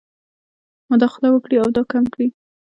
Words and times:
مداخله 0.89 1.27
وکړي 1.31 1.55
او 1.63 1.69
دا 1.75 1.81
کم 1.91 2.03
کړي. 2.13 2.27